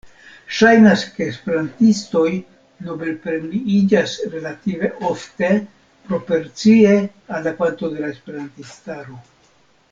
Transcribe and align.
Ŝajnas 0.59 1.01
ke 1.17 1.25
esperantistoj 1.31 2.23
Nobel-premiiĝas 2.87 4.15
relative 4.37 4.91
ofte, 5.11 5.51
proporcie 6.09 6.97
al 7.03 7.47
la 7.51 7.55
kvanto 7.61 7.93
de 7.93 8.03
la 8.07 8.11
esperantistaro. 8.17 9.23